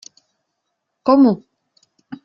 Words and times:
Komu! 1.05 1.31